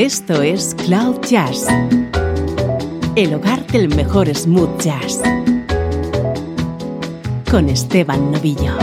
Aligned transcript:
Esto 0.00 0.40
es 0.40 0.74
Cloud 0.86 1.20
Jazz, 1.28 1.66
el 3.16 3.34
hogar 3.34 3.66
del 3.66 3.94
mejor 3.94 4.34
smooth 4.34 4.80
jazz, 4.80 5.20
con 7.50 7.68
Esteban 7.68 8.32
Novillo. 8.32 8.78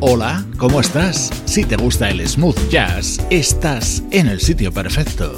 Hola, 0.00 0.44
¿cómo 0.58 0.80
estás? 0.80 1.30
Si 1.44 1.62
te 1.64 1.76
gusta 1.76 2.10
el 2.10 2.26
smooth 2.26 2.68
jazz, 2.68 3.24
estás 3.30 4.02
en 4.10 4.26
el 4.26 4.40
sitio 4.40 4.72
perfecto. 4.72 5.36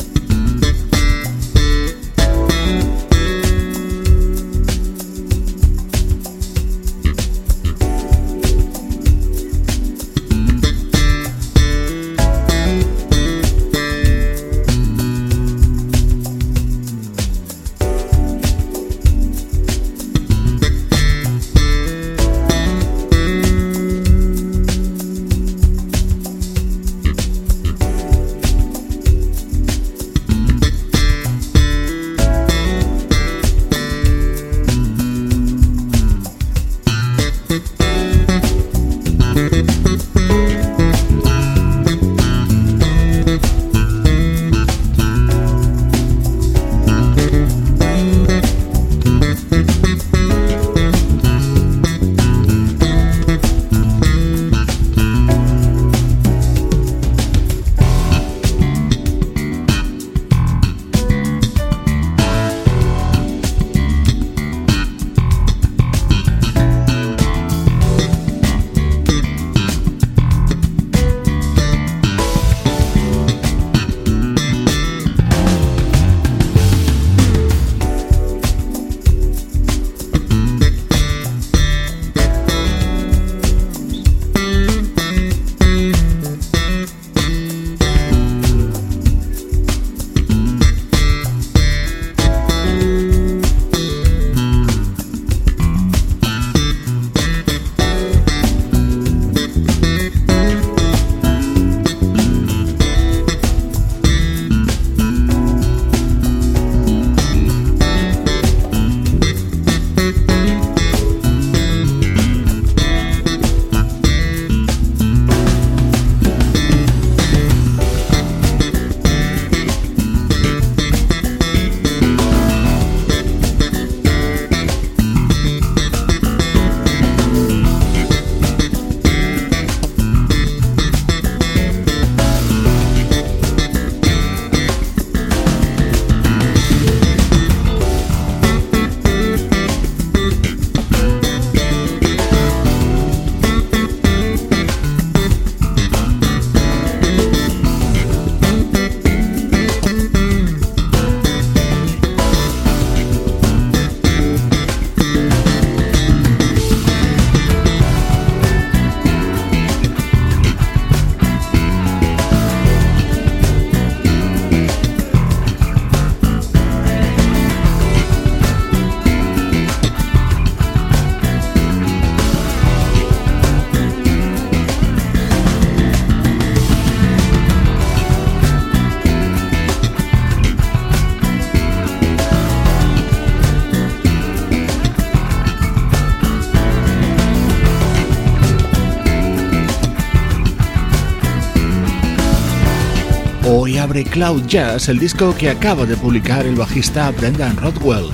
Abre 193.79 194.05
Cloud 194.05 194.47
Jazz 194.47 194.89
el 194.89 194.99
disco 194.99 195.35
que 195.37 195.51
acaba 195.51 195.85
de 195.85 195.97
publicar 195.97 196.47
el 196.47 196.55
bajista 196.55 197.11
Brendan 197.11 197.57
Rodwell, 197.59 198.07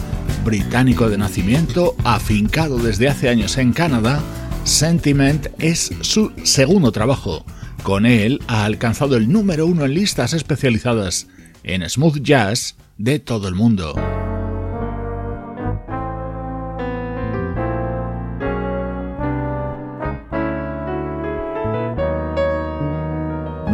británico 0.44 1.08
de 1.08 1.18
nacimiento, 1.18 1.94
afincado 2.02 2.78
desde 2.78 3.08
hace 3.08 3.28
años 3.28 3.56
en 3.56 3.72
Canadá. 3.72 4.20
Sentiment 4.64 5.46
es 5.60 5.92
su 6.00 6.32
segundo 6.42 6.90
trabajo. 6.90 7.44
Con 7.84 8.06
él 8.06 8.42
ha 8.48 8.64
alcanzado 8.64 9.16
el 9.16 9.30
número 9.30 9.66
uno 9.66 9.84
en 9.84 9.94
listas 9.94 10.32
especializadas 10.32 11.28
en 11.62 11.88
smooth 11.88 12.18
jazz 12.22 12.74
de 12.98 13.20
todo 13.20 13.46
el 13.46 13.54
mundo. 13.54 13.94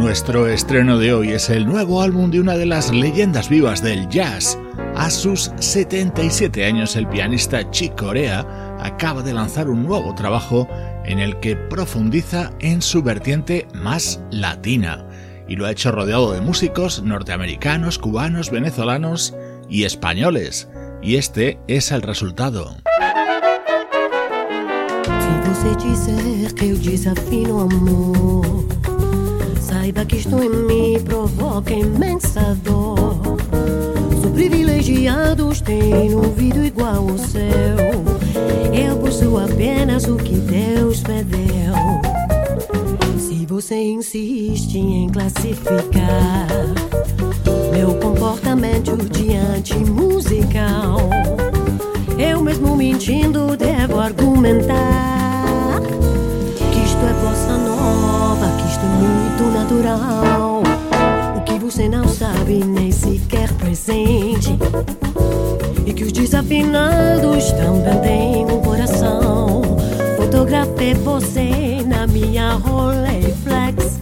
Nuestro 0.07 0.47
estreno 0.47 0.97
de 0.99 1.13
hoy 1.13 1.31
es 1.33 1.49
el 1.49 1.65
nuevo 1.65 2.01
álbum 2.01 2.31
de 2.31 2.39
una 2.39 2.55
de 2.55 2.65
las 2.65 2.93
leyendas 2.93 3.49
vivas 3.49 3.83
del 3.83 4.07
jazz. 4.07 4.57
A 4.95 5.09
sus 5.09 5.51
77 5.59 6.63
años 6.63 6.95
el 6.95 7.09
pianista 7.09 7.69
Chick 7.71 7.99
Corea 7.99 8.47
acaba 8.79 9.21
de 9.21 9.33
lanzar 9.33 9.67
un 9.67 9.83
nuevo 9.83 10.15
trabajo 10.15 10.65
en 11.03 11.19
el 11.19 11.37
que 11.41 11.57
profundiza 11.57 12.53
en 12.59 12.81
su 12.81 13.03
vertiente 13.03 13.67
más 13.73 14.21
latina 14.31 15.05
y 15.45 15.57
lo 15.57 15.65
ha 15.65 15.71
hecho 15.71 15.91
rodeado 15.91 16.31
de 16.31 16.39
músicos 16.39 17.03
norteamericanos, 17.03 17.99
cubanos, 17.99 18.49
venezolanos 18.49 19.35
y 19.69 19.83
españoles. 19.83 20.69
Y 21.01 21.17
este 21.17 21.59
es 21.67 21.91
el 21.91 22.01
resultado. 22.01 22.77
Saiba 29.87 30.03
que 30.03 30.17
isto 30.17 30.37
em 30.43 30.49
mim 30.49 30.99
provoca 31.01 31.73
imensa 31.73 32.57
dor. 32.61 33.37
Sou 34.21 34.31
privilegiados, 34.31 35.61
tenho 35.61 36.25
um 36.25 36.33
vidro 36.33 36.65
igual 36.65 37.07
ao 37.07 37.17
seu. 37.17 37.47
Eu 38.73 38.97
possuo 38.97 39.39
apenas 39.39 40.03
o 40.03 40.17
que 40.17 40.35
Deus 40.35 41.01
me 41.03 41.23
deu. 41.23 41.73
Se 43.17 43.45
você 43.45 43.75
insiste 43.81 44.77
em 44.77 45.07
classificar 45.07 46.49
meu 47.71 47.95
comportamento 47.95 48.97
diante 49.09 49.73
musical, 49.77 50.97
eu 52.19 52.41
mesmo 52.41 52.75
menti 52.75 53.13
mentindo, 53.13 53.55
devo 53.55 54.01
argumentar 54.01 55.26
é 58.83 58.87
muito 58.87 59.43
natural. 59.57 60.63
O 61.35 61.41
que 61.41 61.59
você 61.59 61.87
não 61.87 62.07
sabe 62.07 62.63
nem 62.63 62.91
sequer 62.91 63.51
presente. 63.53 64.57
E 65.85 65.93
que 65.93 66.03
os 66.03 66.11
desafinados 66.11 67.51
também 67.53 68.01
têm 68.01 68.45
um 68.45 68.61
coração. 68.61 69.61
Fotografei 70.17 70.93
você 70.93 71.83
na 71.85 72.07
minha 72.07 72.53
Rolleiflex. 72.53 73.99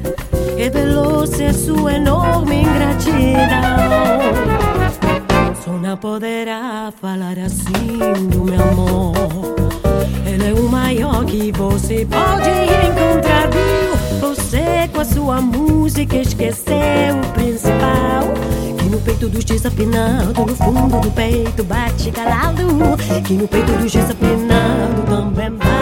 Revelou 0.57 1.27
ser 1.27 1.53
sua 1.53 1.93
enorme 1.93 2.61
ingratidão 2.61 3.75
não 5.95 5.97
poderá 5.97 6.91
falar 6.99 7.37
assim 7.37 7.97
do 8.29 8.43
meu 8.43 8.61
amor. 8.61 9.13
Ele 10.25 10.49
é 10.49 10.53
o 10.53 10.67
maior 10.67 11.23
que 11.25 11.51
você 11.53 12.05
pode 12.05 12.49
encontrar, 12.49 13.44
sua 15.25 15.41
música 15.41 16.17
esqueceu 16.17 17.19
o 17.19 17.33
principal. 17.33 18.31
Que 18.77 18.85
no 18.85 18.99
peito 18.99 19.27
dos 19.27 19.43
desafinados, 19.43 20.37
no 20.37 20.55
fundo 20.55 21.01
do 21.01 21.09
peito 21.11 21.63
bate 21.63 22.11
calado. 22.11 22.61
Que 23.25 23.33
no 23.33 23.47
peito 23.47 23.71
dos 23.71 23.91
desafinados 23.91 25.03
também 25.09 25.49
bate 25.49 25.74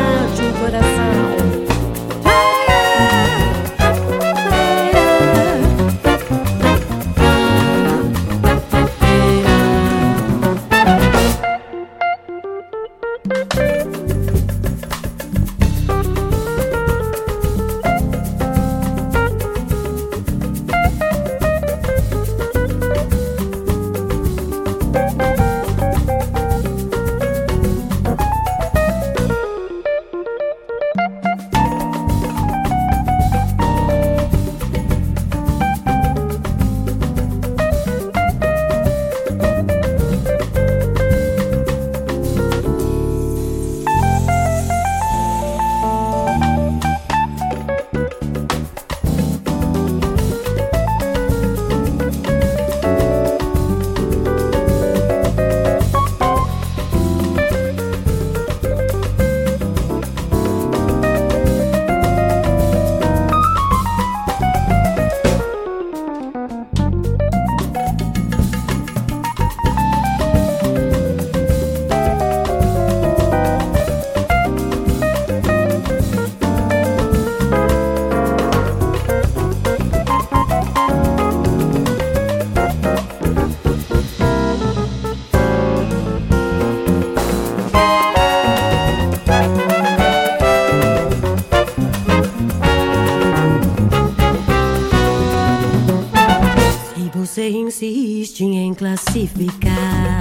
classificar 98.76 100.20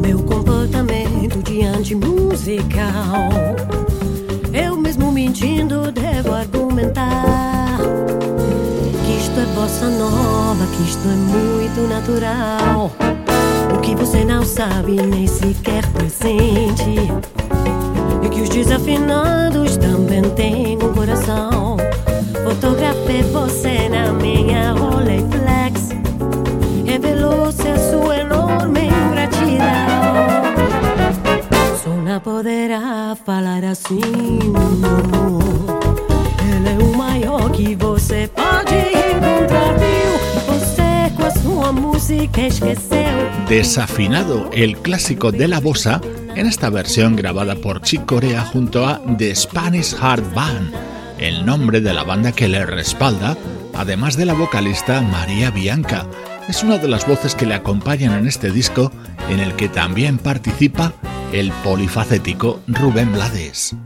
meu 0.00 0.22
comportamento 0.22 1.42
diante 1.42 1.96
musical. 1.96 3.28
Eu 4.52 4.76
mesmo 4.76 5.10
mentindo 5.10 5.90
devo 5.90 6.32
argumentar 6.32 7.78
que 9.04 9.12
isto 9.16 9.40
é 9.40 9.44
bossa 9.54 9.88
nova, 9.88 10.64
que 10.76 10.82
isto 10.84 11.08
é 11.08 11.16
muito 11.16 11.80
natural. 11.88 12.92
O 13.74 13.80
que 13.80 13.96
você 13.96 14.24
não 14.24 14.44
sabe 14.44 14.92
nem 14.92 15.26
sequer 15.26 15.84
presente. 15.88 17.10
E 18.22 18.28
que 18.28 18.42
os 18.42 18.48
desafinados 18.48 19.76
também 19.76 20.22
têm 20.36 20.76
um 20.76 20.92
coração. 20.92 21.76
Fotografei 22.44 23.22
você 23.22 23.88
na 23.88 24.12
minha 24.12 24.70
Rolleiflex 24.72 24.89
que 37.52 37.76
você 37.76 38.28
pode 38.34 38.74
encontrar. 38.74 39.60
Desafinado, 43.48 44.50
el 44.52 44.78
clásico 44.78 45.30
de 45.30 45.46
la 45.48 45.60
bossa, 45.60 46.00
en 46.34 46.46
esta 46.46 46.70
versión 46.70 47.16
grabada 47.16 47.54
por 47.56 47.82
Chick 47.82 48.06
Corea 48.06 48.42
junto 48.42 48.86
a 48.86 49.00
The 49.18 49.34
Spanish 49.34 49.94
Hard 50.00 50.34
Band, 50.34 50.72
el 51.18 51.44
nombre 51.44 51.80
de 51.80 51.92
la 51.92 52.02
banda 52.02 52.32
que 52.32 52.48
le 52.48 52.64
respalda, 52.64 53.36
además 53.74 54.16
de 54.16 54.24
la 54.24 54.34
vocalista 54.34 55.00
María 55.02 55.50
Bianca 55.50 56.06
es 56.50 56.64
una 56.64 56.78
de 56.78 56.88
las 56.88 57.06
voces 57.06 57.36
que 57.36 57.46
le 57.46 57.54
acompañan 57.54 58.12
en 58.12 58.26
este 58.26 58.50
disco 58.50 58.90
en 59.28 59.38
el 59.38 59.54
que 59.54 59.68
también 59.68 60.18
participa 60.18 60.92
el 61.32 61.52
polifacético 61.62 62.60
Rubén 62.66 63.12
Blades. 63.12 63.76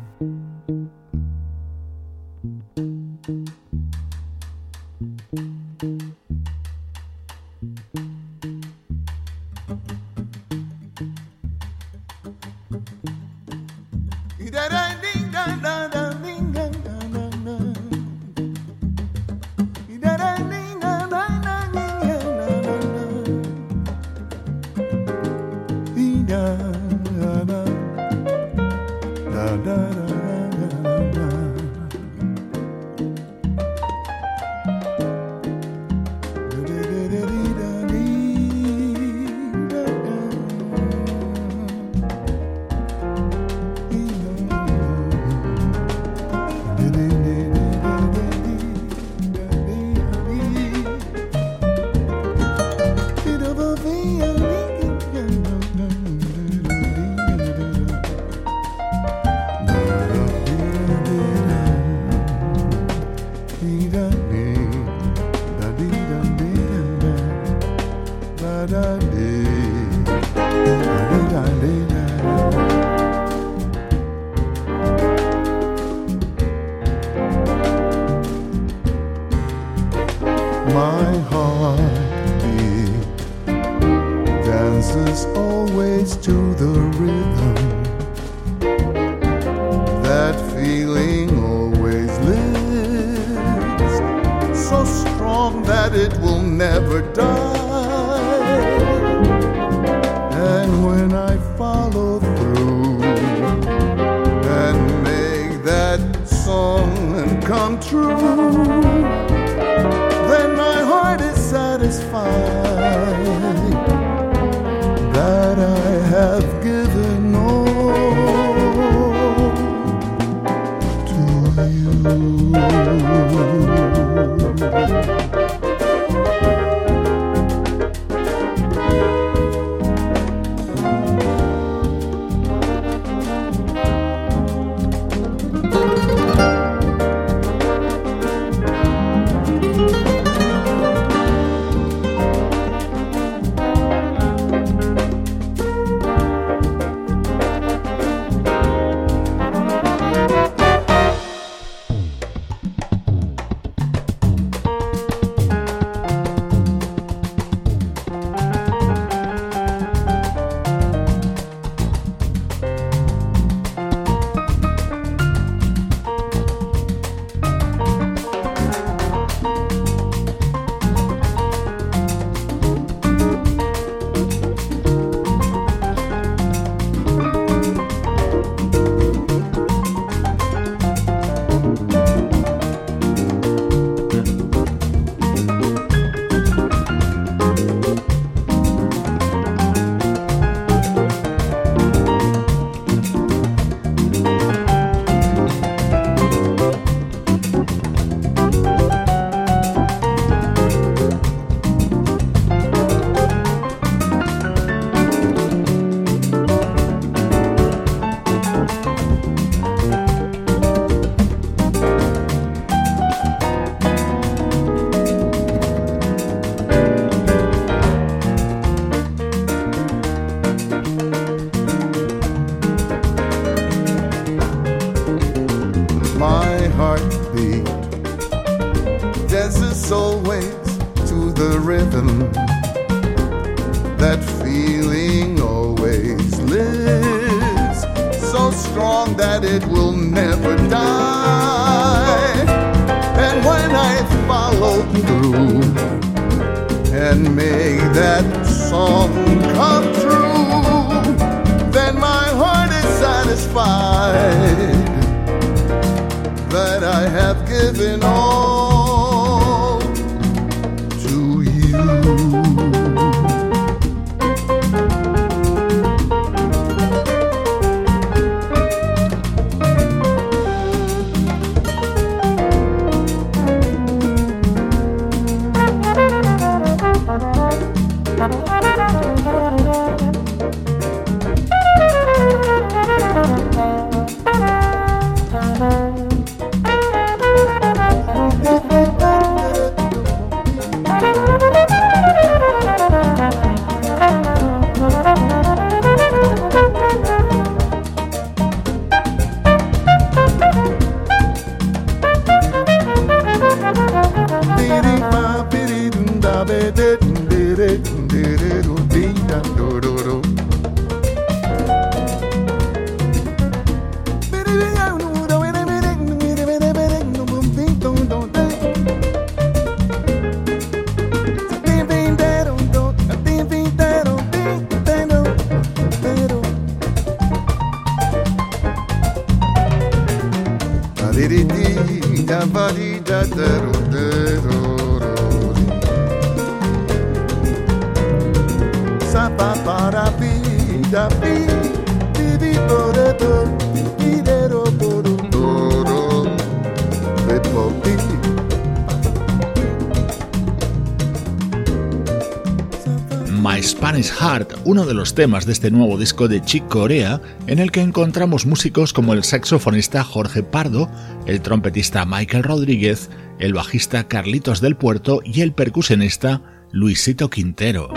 Los 355.04 355.14
temas 355.14 355.44
de 355.44 355.52
este 355.52 355.70
nuevo 355.70 355.98
disco 355.98 356.28
de 356.28 356.40
Chick 356.40 356.66
Corea, 356.66 357.20
en 357.46 357.58
el 357.58 357.70
que 357.70 357.82
encontramos 357.82 358.46
músicos 358.46 358.94
como 358.94 359.12
el 359.12 359.22
saxofonista 359.22 360.02
Jorge 360.02 360.42
Pardo, 360.42 360.90
el 361.26 361.42
trompetista 361.42 362.06
Michael 362.06 362.42
Rodríguez, 362.42 363.10
el 363.38 363.52
bajista 363.52 364.08
Carlitos 364.08 364.62
del 364.62 364.76
Puerto 364.76 365.20
y 365.22 365.42
el 365.42 365.52
percusionista 365.52 366.40
Luisito 366.72 367.28
Quintero. 367.28 367.92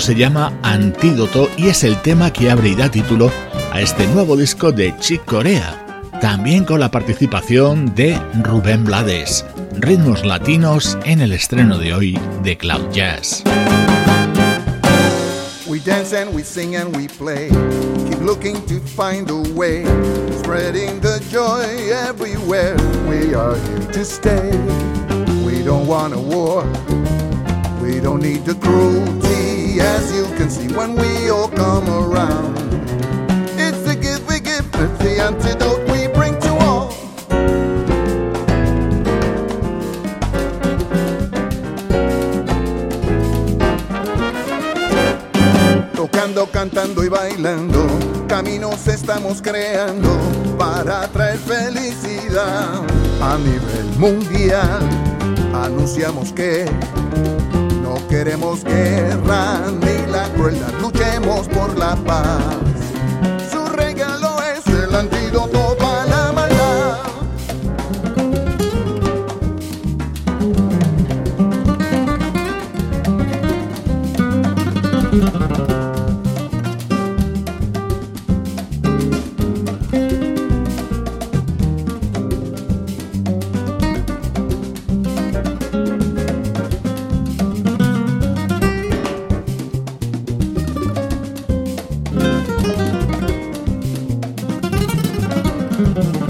Se 0.00 0.16
llama 0.16 0.52
Antídoto 0.64 1.48
y 1.56 1.68
es 1.68 1.84
el 1.84 2.02
tema 2.02 2.32
que 2.32 2.50
abre 2.50 2.70
y 2.70 2.74
da 2.74 2.90
título 2.90 3.30
a 3.72 3.80
este 3.80 4.08
nuevo 4.08 4.36
disco 4.36 4.72
de 4.72 4.92
Chick 4.98 5.24
Corea, 5.24 6.10
también 6.20 6.64
con 6.64 6.80
la 6.80 6.90
participación 6.90 7.94
de 7.94 8.20
Rubén 8.42 8.84
Blades. 8.84 9.46
Ritmos 9.78 10.26
latinos 10.26 10.98
en 11.04 11.20
el 11.20 11.32
estreno 11.32 11.78
de 11.78 11.94
hoy 11.94 12.20
de 12.42 12.56
Cloud 12.58 12.90
Jazz. 12.92 13.44
We 15.68 15.78
dance 15.78 16.12
and 16.12 16.34
we 16.34 16.42
sing 16.42 16.74
and 16.74 16.94
we 16.96 17.06
play. 17.06 17.50
Keep 18.10 18.20
looking 18.20 18.66
to 18.66 18.80
find 18.80 19.30
a 19.30 19.54
way. 19.54 19.84
Spreading 20.40 21.00
the 21.00 21.20
joy 21.30 21.62
everywhere. 22.08 22.76
We 23.08 23.34
are 23.36 23.56
here 23.56 23.92
to 23.92 24.04
stay. 24.04 24.50
We 25.46 25.62
don't 25.62 25.86
want 25.86 26.14
a 26.14 26.18
war. 26.18 26.64
We 27.84 28.00
don't 28.00 28.22
need 28.22 28.46
the 28.46 28.54
cruelty. 28.54 29.78
As 29.78 30.10
you 30.10 30.24
can 30.38 30.48
see 30.48 30.68
when 30.74 30.94
we 30.94 31.28
all 31.28 31.48
come 31.48 31.86
around. 31.90 32.56
It's 33.58 33.82
the 33.82 33.94
gift 33.94 34.26
we 34.26 34.40
give. 34.40 34.64
It's 34.72 34.98
the 35.04 35.20
antidote 35.20 35.84
we 35.92 36.08
bring 36.08 36.34
to 36.40 36.52
all. 36.64 36.88
Tocando, 45.94 46.46
cantando 46.50 47.04
y 47.04 47.08
bailando, 47.08 47.86
caminos 48.28 48.88
estamos 48.88 49.42
creando 49.42 50.08
para 50.58 51.06
traer 51.08 51.38
felicidad 51.38 52.82
a 53.20 53.36
nivel 53.36 53.86
mundial. 53.98 54.80
Anunciamos 55.52 56.32
que 56.32 56.64
no 57.94 58.08
queremos 58.08 58.64
guerra 58.64 59.60
ni 59.80 60.10
la 60.10 60.24
crueldad, 60.34 60.72
luchemos 60.80 61.46
por 61.48 61.76
la 61.78 61.94
paz. 61.96 62.56
Su 63.50 63.64
regalo 63.66 64.36
es 64.42 64.66
el 64.66 64.94
antídoto 64.94 65.63
No 95.94 96.23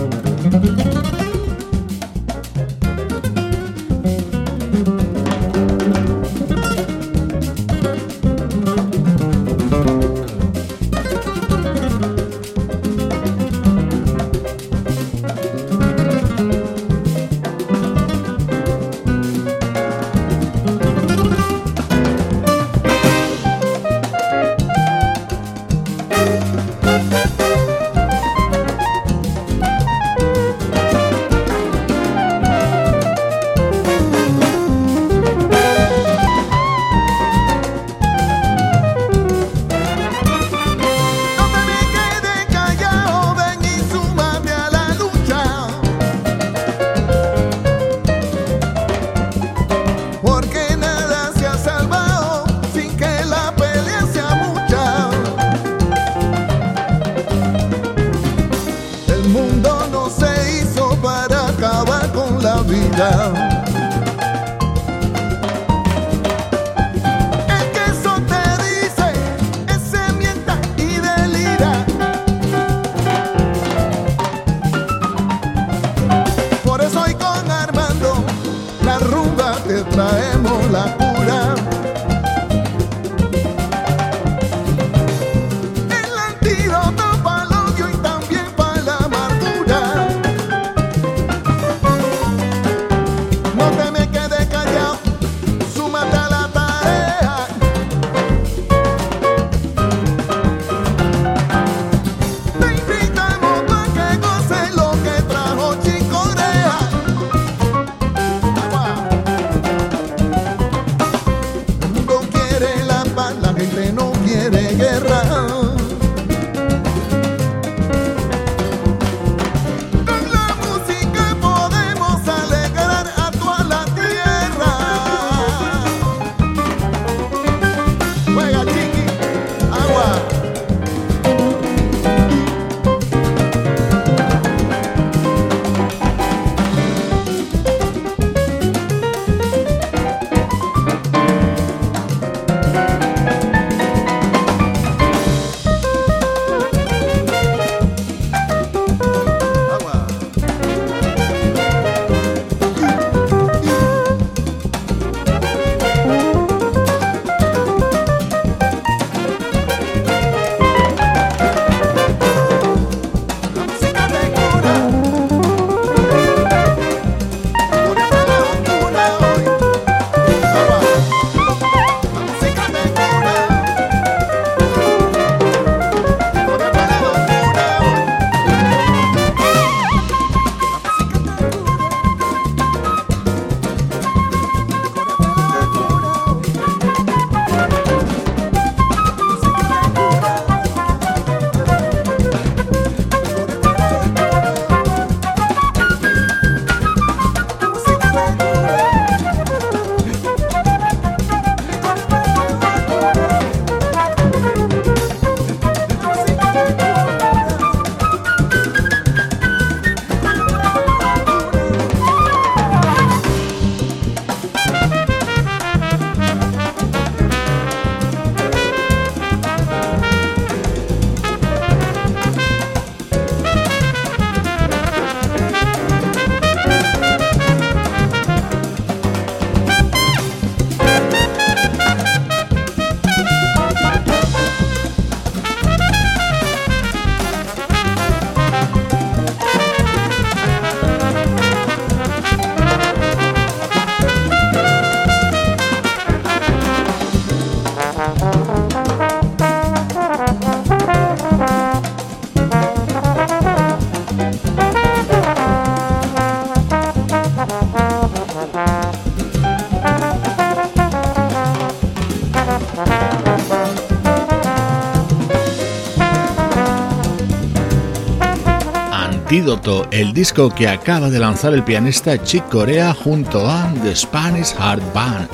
Antídoto, 269.44 269.87
el 269.90 270.14
disco 270.14 270.48
que 270.48 270.68
acaba 270.68 271.11
de 271.11 271.18
lanzar 271.18 271.52
el 271.52 271.64
pianista 271.64 272.16
Chick 272.22 272.48
Corea 272.48 272.94
junto 272.94 273.46
a 273.46 273.70
The 273.83 273.94
Spanish 273.94 274.54
Hard 274.59 274.80
Band. 274.94 275.28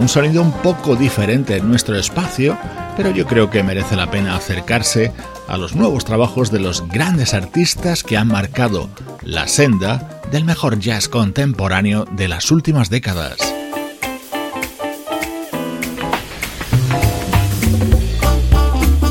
Un 0.00 0.08
sonido 0.08 0.42
un 0.42 0.50
poco 0.50 0.96
diferente 0.96 1.58
en 1.58 1.68
nuestro 1.68 1.96
espacio, 1.96 2.58
pero 2.96 3.12
yo 3.12 3.24
creo 3.24 3.50
que 3.50 3.62
merece 3.62 3.94
la 3.94 4.10
pena 4.10 4.34
acercarse 4.34 5.12
a 5.46 5.56
los 5.58 5.76
nuevos 5.76 6.04
trabajos 6.04 6.50
de 6.50 6.58
los 6.58 6.88
grandes 6.88 7.34
artistas 7.34 8.02
que 8.02 8.16
han 8.16 8.26
marcado 8.26 8.88
la 9.22 9.46
senda 9.46 10.20
del 10.32 10.44
mejor 10.44 10.80
jazz 10.80 11.08
contemporáneo 11.08 12.04
de 12.10 12.26
las 12.26 12.50
últimas 12.50 12.90
décadas. 12.90 13.36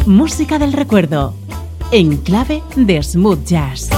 Música 0.05 0.59
del 0.59 0.73
recuerdo, 0.73 1.35
en 1.93 2.17
clave 2.17 2.61
de 2.75 3.01
smooth 3.01 3.45
jazz. 3.45 3.90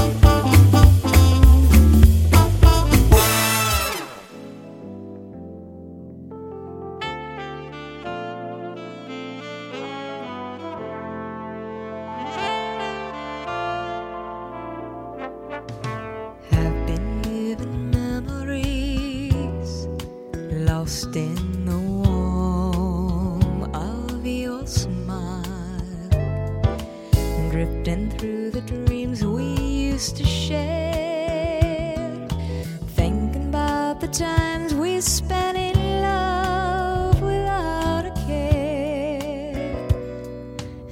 times 34.13 34.76
we 34.76 35.02
spent 35.02 35.58
in 35.58 36.02
love 36.02 37.19
without 37.19 38.06
a 38.06 38.12
care 38.28 39.76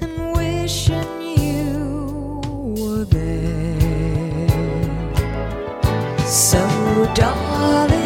and 0.01 0.36
wishing 0.36 1.21
you 1.21 2.41
were 2.81 3.05
there. 3.05 4.49
So, 6.25 6.60
darling. 7.13 8.01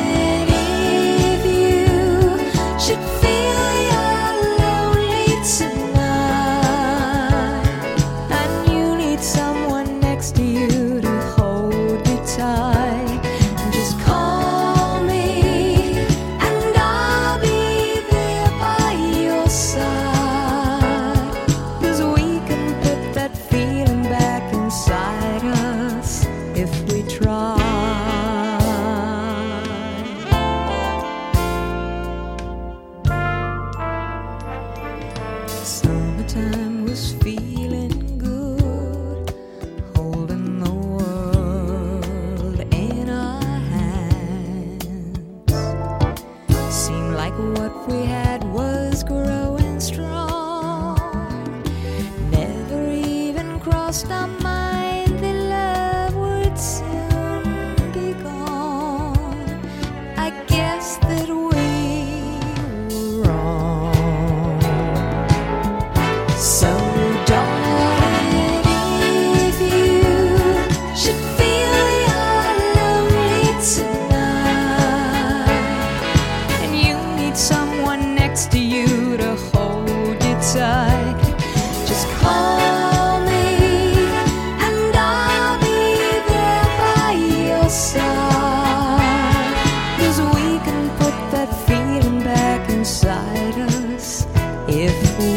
if 94.78 95.35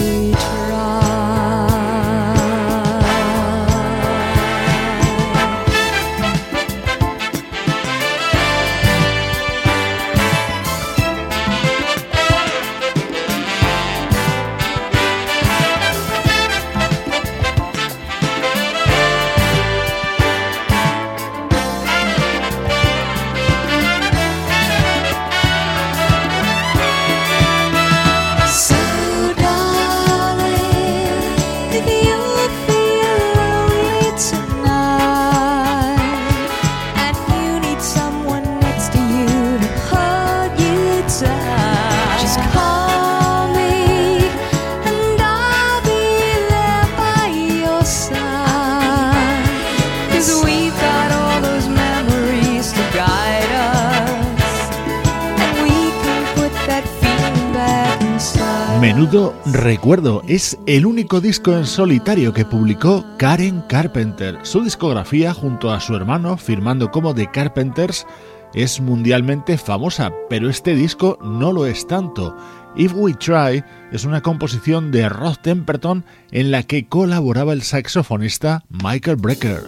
recuerdo, 59.69 60.23
es 60.27 60.57
el 60.65 60.87
único 60.87 61.21
disco 61.21 61.53
en 61.53 61.67
solitario 61.67 62.33
que 62.33 62.47
publicó 62.47 63.05
Karen 63.19 63.61
Carpenter. 63.69 64.39
Su 64.43 64.63
discografía, 64.63 65.35
junto 65.35 65.71
a 65.71 65.79
su 65.79 65.95
hermano, 65.95 66.39
firmando 66.39 66.91
como 66.91 67.15
The 67.15 67.31
Carpenters, 67.31 68.07
es 68.55 68.81
mundialmente 68.81 69.59
famosa, 69.59 70.11
pero 70.31 70.49
este 70.49 70.75
disco 70.75 71.19
no 71.23 71.53
lo 71.53 71.67
es 71.67 71.87
tanto. 71.87 72.35
If 72.77 72.95
We 72.95 73.13
Try 73.13 73.63
es 73.93 74.07
una 74.07 74.23
composición 74.23 74.91
de 74.91 75.07
Rod 75.11 75.37
Temperton 75.43 76.03
en 76.31 76.51
la 76.51 76.63
que 76.63 76.87
colaboraba 76.87 77.53
el 77.53 77.61
saxofonista 77.61 78.65
Michael 78.71 79.17
Brecker. 79.17 79.65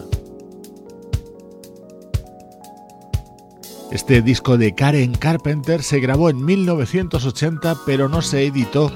Este 3.92 4.22
disco 4.22 4.56
de 4.56 4.74
Karen 4.74 5.12
Carpenter 5.12 5.82
se 5.82 6.00
grabó 6.00 6.30
en 6.30 6.42
1980 6.42 7.76
pero 7.84 8.08
no 8.08 8.22
se 8.22 8.46
editó 8.46 8.90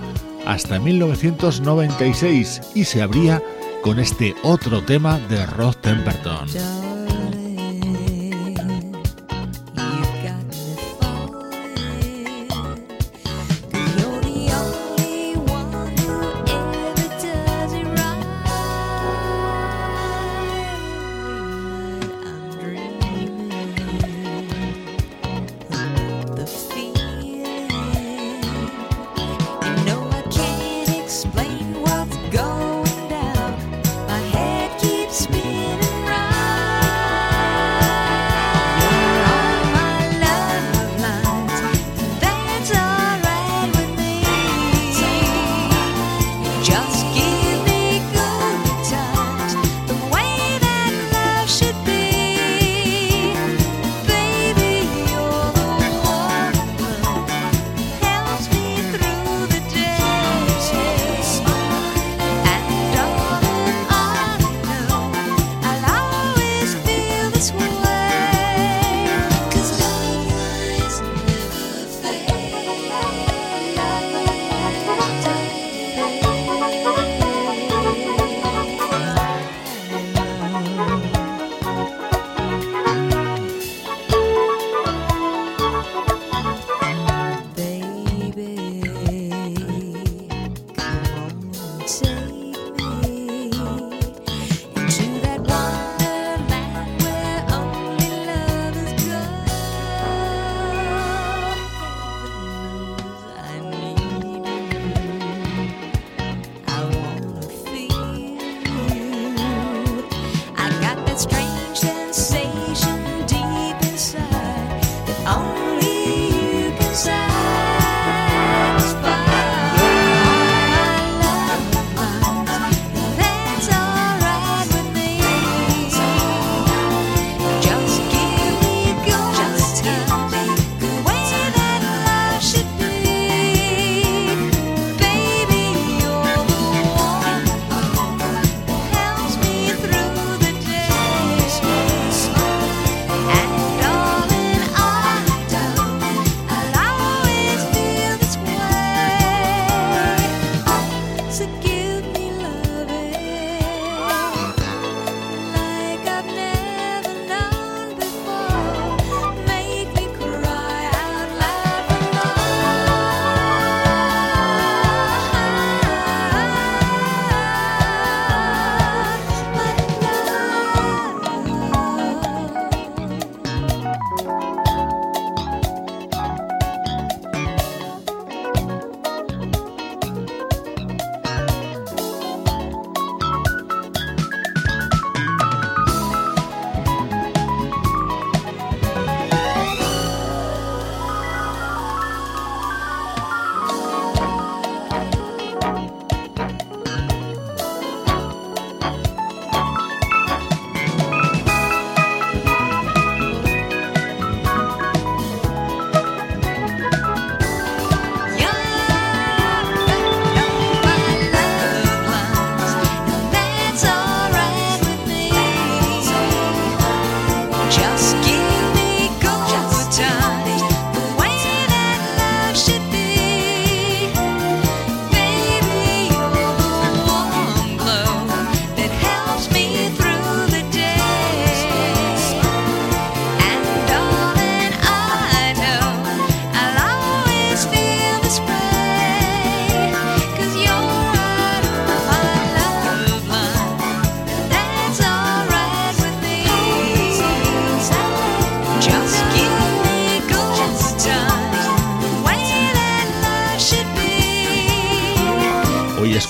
hasta 0.46 0.78
1996 0.78 2.60
y 2.74 2.84
se 2.84 3.02
abría 3.02 3.42
con 3.82 3.98
este 3.98 4.34
otro 4.42 4.82
tema 4.82 5.18
de 5.28 5.44
Rod 5.46 5.76
Temperton. 5.76 6.83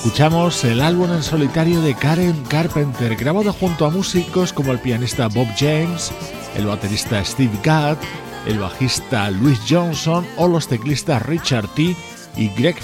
Escuchamos 0.05 0.63
el 0.65 0.83
álbum 0.83 1.11
en 1.13 1.23
solitario 1.23 1.81
de 1.81 1.95
Karen 1.95 2.45
Carpenter, 2.51 3.17
grabado 3.17 3.55
junto 3.55 3.87
a 3.87 3.91
músicos 3.91 4.53
como 4.53 4.71
el 4.71 4.79
pianista 4.79 5.29
Bob 5.29 5.49
James, 5.57 6.13
el 6.59 6.67
baterista 6.67 7.25
Steve 7.25 7.59
Gadd, 7.63 7.97
el 8.47 8.59
bajista 8.59 9.31
Louis 9.31 9.59
Johnson 9.67 10.27
o 10.37 10.47
los 10.47 10.69
teclistas 10.69 11.23
Richard 11.23 11.69
T. 11.69 11.97
y 12.37 12.49
Greg 12.51 12.77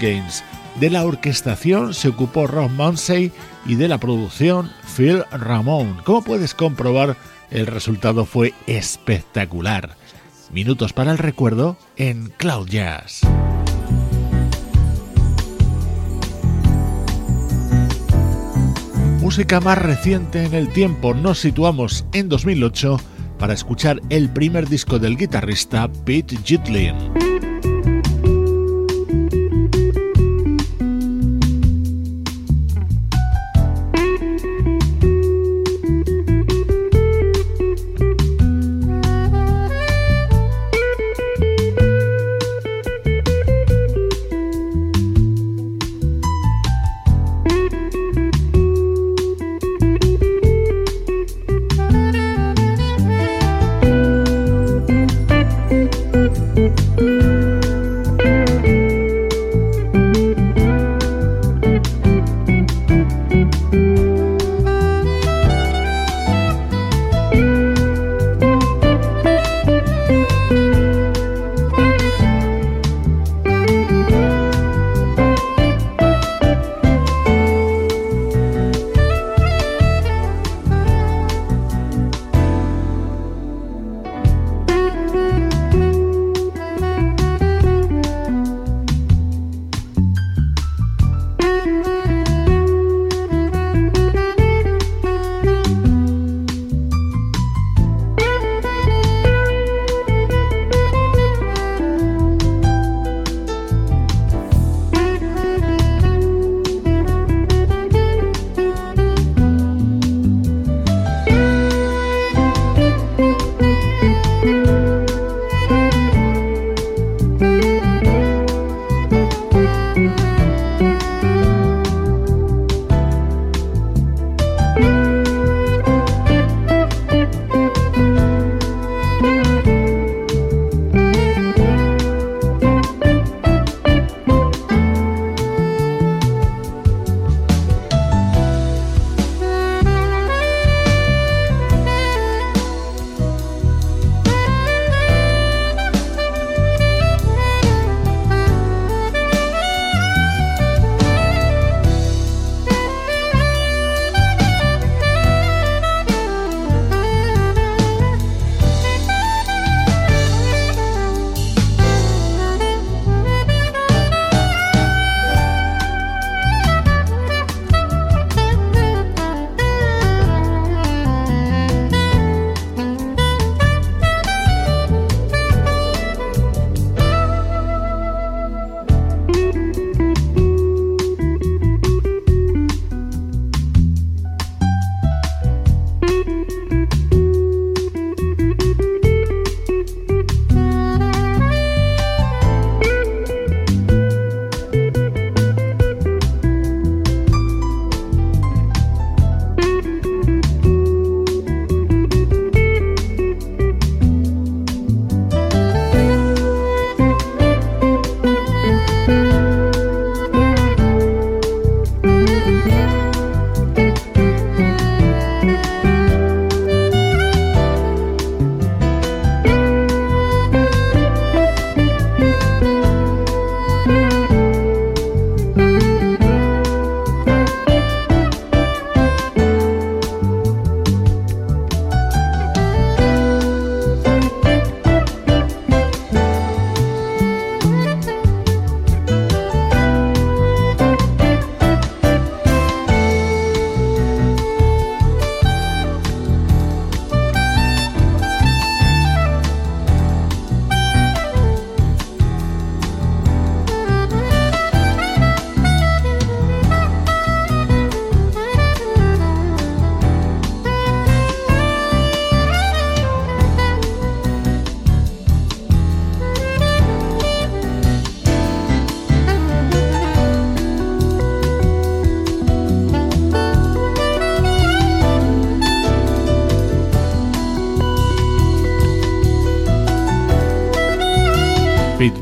Games. 0.00 0.44
De 0.78 0.88
la 0.88 1.04
orquestación 1.04 1.94
se 1.94 2.10
ocupó 2.10 2.46
Rob 2.46 2.70
Munsey 2.70 3.32
y 3.66 3.74
de 3.74 3.88
la 3.88 3.98
producción 3.98 4.70
Phil 4.96 5.24
Ramone. 5.32 6.04
Como 6.04 6.22
puedes 6.22 6.54
comprobar, 6.54 7.16
el 7.50 7.66
resultado 7.66 8.24
fue 8.24 8.54
espectacular. 8.68 9.96
Minutos 10.52 10.92
para 10.92 11.10
el 11.10 11.18
recuerdo 11.18 11.76
en 11.96 12.32
Cloud 12.36 12.68
Jazz. 12.68 13.22
Música 19.28 19.60
más 19.60 19.76
reciente 19.76 20.42
en 20.42 20.54
el 20.54 20.70
tiempo 20.70 21.12
nos 21.12 21.40
situamos 21.40 22.06
en 22.14 22.30
2008 22.30 22.98
para 23.38 23.52
escuchar 23.52 24.00
el 24.08 24.30
primer 24.30 24.66
disco 24.70 24.98
del 24.98 25.18
guitarrista 25.18 25.86
Pete 26.06 26.38
Gitlin. 26.42 26.96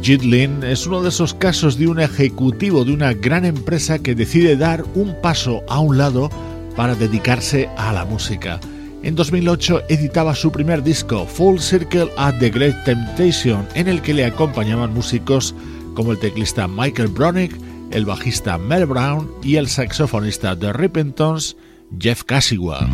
Jit 0.07 0.23
Lin 0.23 0.63
es 0.63 0.87
uno 0.87 1.03
de 1.03 1.09
esos 1.09 1.35
casos 1.35 1.77
de 1.77 1.89
un 1.89 1.99
ejecutivo 1.99 2.85
de 2.85 2.93
una 2.93 3.13
gran 3.13 3.45
empresa 3.45 3.99
que 3.99 4.15
decide 4.15 4.55
dar 4.57 4.85
un 4.95 5.21
paso 5.21 5.65
a 5.69 5.81
un 5.81 5.99
lado 5.99 6.31
para 6.77 6.95
dedicarse 6.95 7.69
a 7.77 7.93
la 7.93 8.05
música. 8.05 8.61
En 9.03 9.17
2008 9.17 9.83
editaba 9.89 10.37
su 10.37 10.53
primer 10.53 10.85
disco, 10.85 11.27
Full 11.27 11.59
Circle 11.59 12.13
at 12.17 12.39
the 12.39 12.51
Great 12.51 12.85
Temptation, 12.85 13.67
en 13.75 13.89
el 13.89 14.01
que 14.01 14.15
le 14.15 14.25
acompañaban 14.25 14.95
músicos 14.95 15.57
como 15.95 16.13
el 16.13 16.21
teclista 16.21 16.69
Michael 16.69 17.09
Bronick, 17.09 17.59
el 17.91 18.05
bajista 18.05 18.59
Mel 18.59 18.87
Brown 18.87 19.29
y 19.43 19.57
el 19.57 19.67
saxofonista 19.67 20.55
de 20.55 20.73
Rippingtons, 20.73 21.57
Jeff 21.99 22.23
Casigua. 22.23 22.89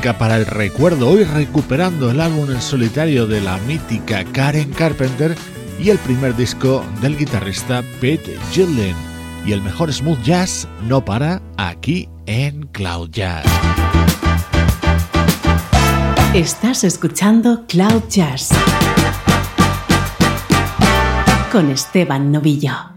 Para 0.00 0.36
el 0.36 0.46
recuerdo, 0.46 1.08
hoy 1.08 1.22
recuperando 1.22 2.10
el 2.10 2.20
álbum 2.20 2.50
en 2.50 2.60
solitario 2.60 3.28
de 3.28 3.40
la 3.40 3.58
mítica 3.58 4.24
Karen 4.24 4.72
Carpenter 4.72 5.36
y 5.78 5.90
el 5.90 5.98
primer 5.98 6.34
disco 6.34 6.84
del 7.00 7.16
guitarrista 7.16 7.84
Pete 8.00 8.36
Gillen. 8.50 8.96
Y 9.46 9.52
el 9.52 9.62
mejor 9.62 9.92
smooth 9.92 10.20
jazz 10.22 10.66
no 10.82 11.04
para 11.04 11.40
aquí 11.56 12.08
en 12.26 12.66
Cloud 12.72 13.10
Jazz. 13.10 13.44
Estás 16.34 16.82
escuchando 16.82 17.64
Cloud 17.68 18.02
Jazz 18.08 18.50
con 21.52 21.70
Esteban 21.70 22.32
Novillo. 22.32 22.93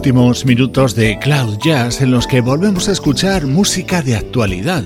Últimos 0.00 0.46
minutos 0.46 0.94
de 0.94 1.18
Cloud 1.18 1.58
Jazz 1.62 2.00
en 2.00 2.10
los 2.10 2.26
que 2.26 2.40
volvemos 2.40 2.88
a 2.88 2.92
escuchar 2.92 3.46
música 3.46 4.00
de 4.00 4.16
actualidad, 4.16 4.82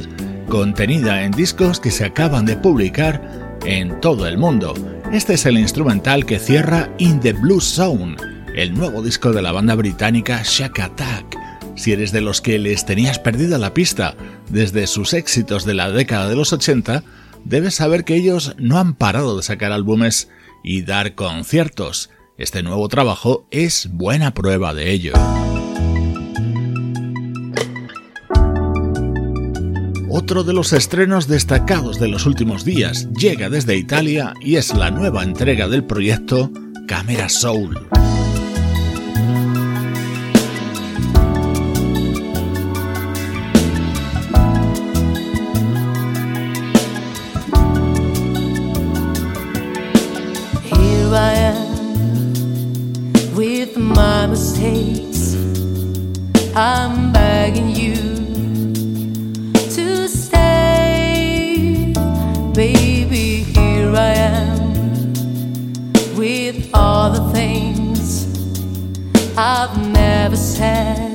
contenida 0.49 1.23
en 1.23 1.31
discos 1.31 1.79
que 1.79 1.93
se 1.93 2.05
acaban 2.05 2.45
de 2.45 2.57
publicar 2.57 3.23
en 3.65 4.01
todo 4.01 4.27
el 4.27 4.39
mundo. 4.39 4.75
Este 5.13 5.35
es 5.35 5.47
el 5.47 5.57
instrumental 5.57 6.27
que 6.27 6.41
cierra 6.41 6.91
In 6.99 7.21
the 7.21 7.33
Blue 7.33 7.61
Zone, 7.61 8.17
el 8.57 8.75
nuevo 8.75 9.03
disco 9.03 9.31
de 9.31 9.41
la 9.41 9.53
banda 9.53 9.77
británica 9.77 10.43
Shack 10.45 10.81
Attack. 10.81 11.39
Si 11.77 11.93
eres 11.93 12.11
de 12.11 12.21
los 12.21 12.41
que 12.41 12.59
les 12.59 12.85
tenías 12.85 13.21
perdida 13.21 13.57
la 13.57 13.73
pista 13.73 14.17
desde 14.51 14.89
sus 14.89 15.13
éxitos 15.13 15.65
de 15.65 15.75
la 15.75 15.91
década 15.91 16.29
de 16.29 16.35
los 16.35 16.53
80, 16.53 17.05
debes 17.45 17.77
saber 17.77 18.03
que 18.03 18.17
ellos 18.17 18.57
no 18.59 18.81
han 18.81 18.95
parado 18.95 19.37
de 19.37 19.45
sacar 19.45 19.71
álbumes 19.71 20.29
y 20.65 20.83
dar 20.83 21.15
conciertos. 21.15 22.11
Este 22.37 22.65
nuevo 22.65 22.89
trabajo 22.89 23.47
es 23.53 23.89
buena 23.93 24.35
prueba 24.35 24.75
de 24.75 24.91
ello. 24.91 25.13
Otro 30.11 30.43
de 30.43 30.53
los 30.53 30.73
estrenos 30.73 31.29
destacados 31.29 32.01
de 32.01 32.09
los 32.09 32.27
últimos 32.27 32.65
días 32.65 33.09
llega 33.13 33.51
desde 33.51 33.77
Italia 33.77 34.35
y 34.41 34.57
es 34.57 34.75
la 34.75 34.91
nueva 34.91 35.23
entrega 35.23 35.69
del 35.69 35.85
proyecto 35.85 36.51
Camera 36.89 37.29
Soul. 37.29 37.79
mistakes. 54.35 55.37
I'm 56.57 57.13
begging 57.13 57.71
you 57.71 57.95
to 59.77 60.09
stay, 60.09 61.93
baby. 62.53 63.45
Here 63.55 63.93
I 63.95 64.13
am 64.35 65.13
with 66.17 66.69
all 66.75 67.11
the 67.13 67.31
things 67.33 68.27
I've 69.39 69.79
never 69.93 70.37
said. 70.37 71.14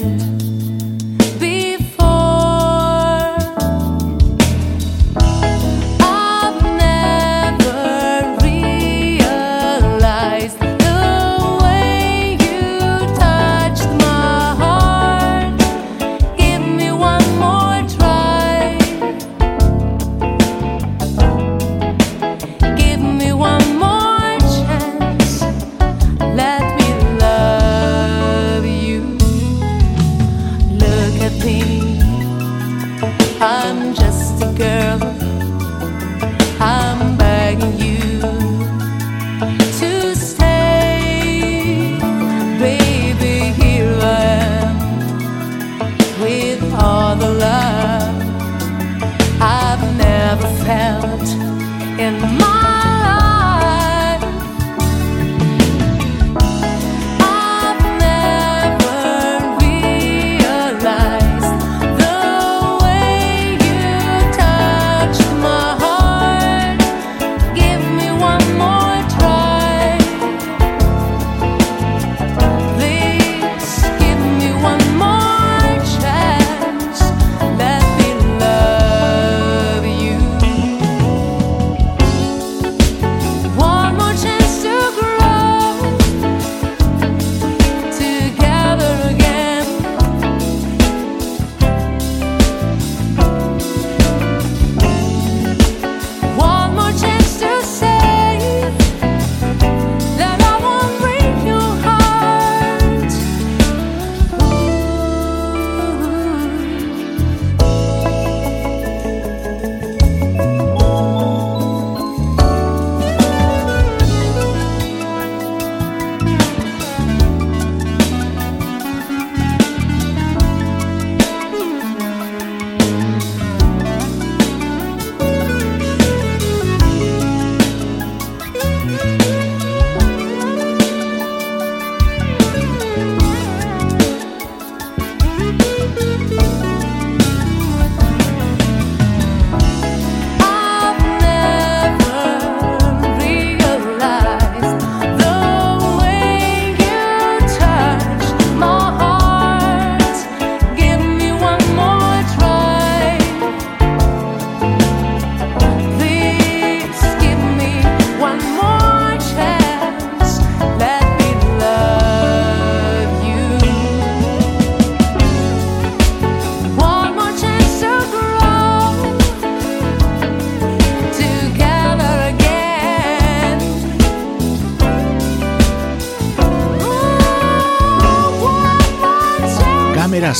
girl 34.59 35.18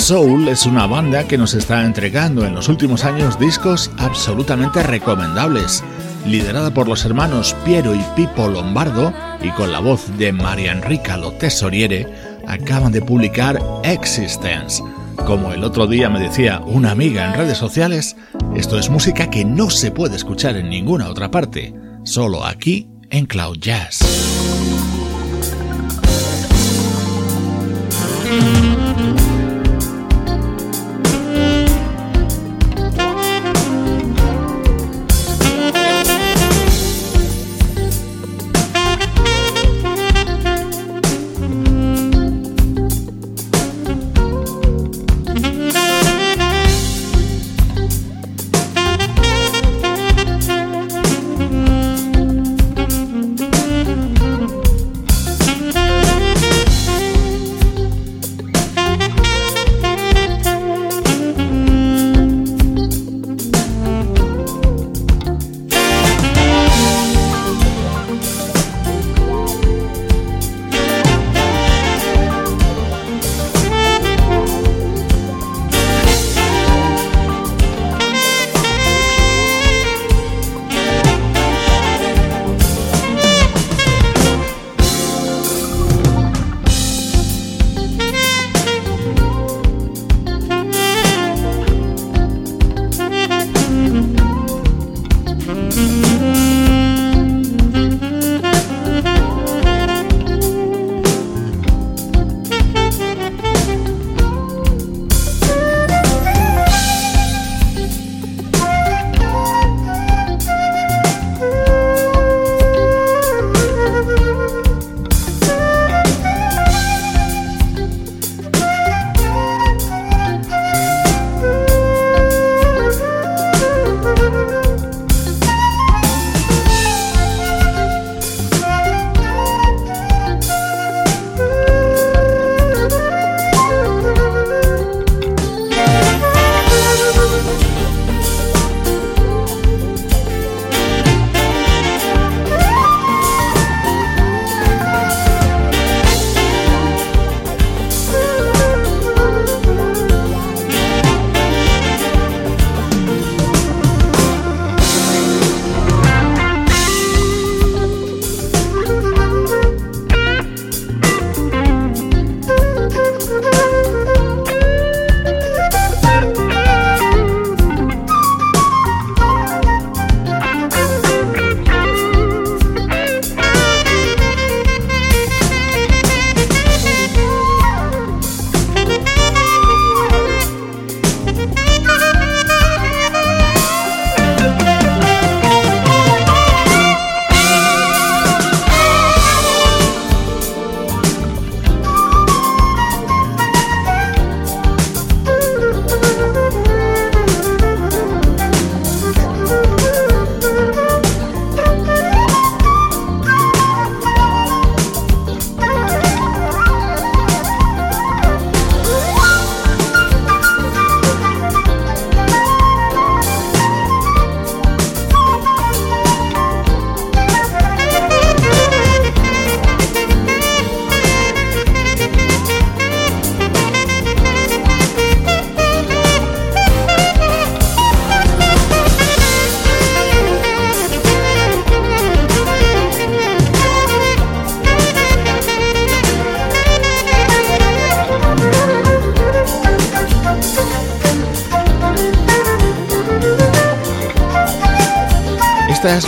Soul 0.10 0.48
es 0.48 0.66
una 0.66 0.88
banda 0.88 1.28
que 1.28 1.38
nos 1.38 1.54
está 1.54 1.86
entregando 1.86 2.44
en 2.44 2.56
los 2.56 2.68
últimos 2.68 3.06
años 3.06 3.38
discos 3.38 3.92
absolutamente 4.00 4.82
recomendables, 4.82 5.84
liderada 6.26 6.74
por 6.74 6.88
los 6.88 7.06
hermanos 7.06 7.56
Piero 7.64 7.94
y 7.94 8.04
Pipo 8.16 8.48
Lombardo 8.48 9.14
y 9.44 9.52
con 9.52 9.72
la 9.72 9.78
voz 9.78 10.18
de 10.18 10.32
María 10.32 10.72
Enrica 10.72 11.16
Lo 11.16 11.34
Tesoriere, 11.34 12.08
acaban 12.48 12.92
de 12.92 13.04
publicar 13.04 13.60
Existence. 13.84 14.82
Como 15.28 15.54
el 15.54 15.64
otro 15.64 15.86
día 15.86 16.10
me 16.10 16.20
decía 16.20 16.60
una 16.66 16.90
amiga 16.90 17.28
en 17.28 17.36
redes 17.36 17.60
sociales, 17.60 18.16
esto 18.56 18.80
es 18.80 18.90
música 18.90 19.30
que 19.30 19.46
no 19.46 19.70
se 19.70 19.92
puede 19.92 20.16
escuchar 20.16 20.58
en 20.58 20.72
ninguna 20.72 21.08
otra 21.08 21.30
parte, 21.30 21.72
solo 22.04 22.48
aquí 22.48 22.90
en 23.12 23.28
Cloud 23.28 23.60
Jazz. 23.60 24.29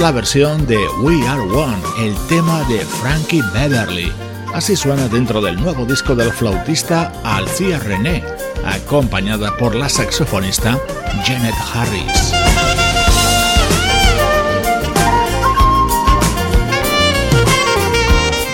La 0.01 0.11
versión 0.11 0.65
de 0.65 0.79
We 1.03 1.27
Are 1.27 1.41
One, 1.41 1.77
el 1.99 2.15
tema 2.27 2.63
de 2.63 2.79
Frankie 2.79 3.43
Beverly. 3.53 4.11
Así 4.51 4.75
suena 4.75 5.07
dentro 5.07 5.41
del 5.41 5.61
nuevo 5.61 5.85
disco 5.85 6.15
del 6.15 6.31
flautista 6.31 7.13
Alcia 7.23 7.77
René, 7.77 8.23
acompañada 8.65 9.55
por 9.57 9.75
la 9.75 9.87
saxofonista 9.89 10.79
Janet 11.23 11.53
Harris. 11.71 12.33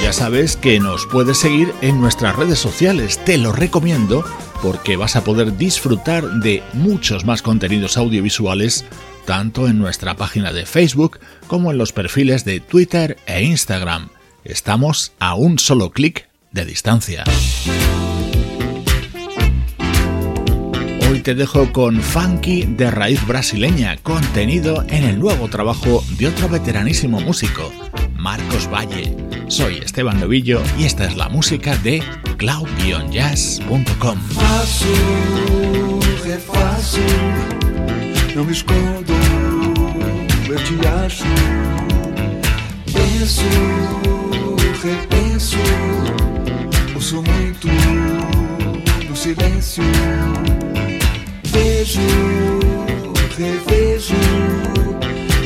Ya 0.03 0.11
sabes 0.11 0.57
que 0.57 0.81
nos 0.81 1.05
puedes 1.05 1.37
seguir 1.37 1.73
en 1.79 2.01
nuestras 2.01 2.35
redes 2.35 2.59
sociales, 2.59 3.23
te 3.23 3.37
lo 3.37 3.53
recomiendo 3.53 4.25
porque 4.61 4.97
vas 4.97 5.15
a 5.15 5.23
poder 5.23 5.55
disfrutar 5.55 6.25
de 6.41 6.63
muchos 6.73 7.25
más 7.25 7.41
contenidos 7.41 7.95
audiovisuales 7.95 8.85
tanto 9.27 9.67
en 9.67 9.77
nuestra 9.77 10.15
página 10.15 10.53
de 10.53 10.65
Facebook 10.65 11.19
como 11.47 11.69
en 11.71 11.77
los 11.77 11.91
perfiles 11.91 12.45
de 12.45 12.61
Twitter 12.61 13.17
e 13.27 13.43
Instagram. 13.43 14.07
Estamos 14.45 15.11
a 15.19 15.35
un 15.35 15.59
solo 15.59 15.91
clic 15.91 16.29
de 16.53 16.63
distancia. 16.63 17.25
Hoy 21.09 21.19
te 21.19 21.35
dejo 21.35 21.73
con 21.73 21.99
funky 22.01 22.63
de 22.63 22.89
raíz 22.89 23.27
brasileña, 23.27 23.97
contenido 23.97 24.85
en 24.87 25.03
el 25.03 25.19
nuevo 25.19 25.49
trabajo 25.49 26.05
de 26.17 26.27
otro 26.27 26.47
veteranísimo 26.47 27.19
músico, 27.19 27.73
Marcos 28.15 28.71
Valle. 28.73 29.13
Soy 29.49 29.79
Esteban 29.79 30.21
Novillo 30.21 30.63
y 30.79 30.85
esta 30.85 31.05
es 31.05 31.17
la 31.17 31.27
música 31.27 31.75
de 31.77 32.01
cloud-jazz.com. 32.37 34.19
não 38.37 38.45
me 38.45 38.51
escondo, 38.51 39.13
eu 40.47 40.63
te 40.63 40.87
acho. 41.05 41.23
Penso, 42.93 43.41
repenso, 44.83 45.57
ouço 46.93 47.15
muito 47.15 47.67
no 49.09 49.15
silêncio. 49.15 49.83
Vejo, 51.45 51.99
revejo, 53.35 54.13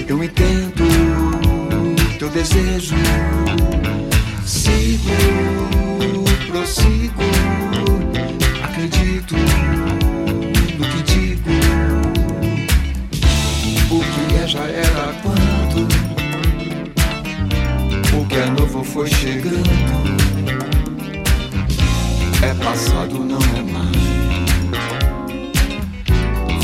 eu 0.05 0.21
entendo 0.21 0.83
teu 2.19 2.29
desejo. 2.29 2.95
Sigo, 4.45 5.15
prossigo, 6.49 7.23
acredito 8.61 9.35
já 14.51 14.65
era 14.65 15.13
quando 15.23 15.87
o 18.19 18.25
que 18.25 18.35
é 18.35 18.45
novo 18.47 18.83
foi 18.83 19.07
chegando. 19.07 19.69
É 22.43 22.53
passado, 22.55 23.23
não 23.23 23.37
é 23.37 23.61
mais. 23.71 23.95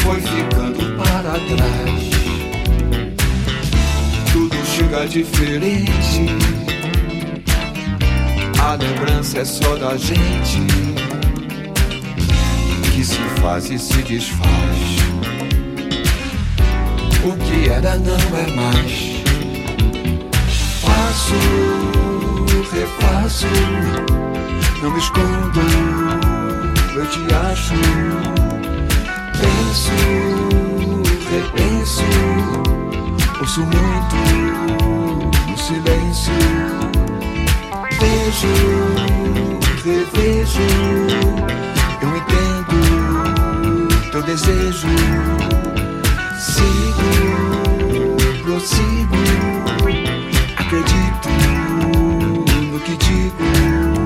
Foi 0.02 0.20
ficando 0.20 0.98
para 0.98 1.40
trás. 1.40 2.04
Tudo 4.34 4.58
chega 4.66 5.08
diferente. 5.08 6.26
A 8.60 8.76
lembrança 8.76 9.40
é 9.40 9.46
só 9.46 9.78
da 9.78 9.96
gente 9.96 10.60
que 12.94 13.06
se 13.06 13.22
faz 13.40 13.70
e 13.72 13.80
se 13.80 14.02
desfaz. 14.02 14.87
O 17.24 17.36
que 17.38 17.70
era 17.70 17.98
não 17.98 18.38
é 18.38 18.48
mais. 18.56 19.24
Faço, 20.82 21.36
refaço, 22.72 23.48
não 24.82 24.92
me 24.92 25.00
escondo, 25.00 25.62
eu 26.96 27.06
te 27.08 27.20
acho. 27.34 27.74
Penso, 29.40 29.92
repenso, 31.30 32.04
ouço 33.40 33.62
muito 33.62 34.16
no 35.50 35.58
silêncio. 35.58 36.34
Vejo, 38.00 38.54
revejo, 39.84 40.68
eu 42.02 42.10
entendo 42.18 42.82
teu 44.12 44.22
desejo. 44.22 45.47
Sigo, 48.60 49.12
prossigo, 49.12 50.10
acredito 50.58 51.30
no 52.72 52.80
que 52.80 52.98
digo. 52.98 53.97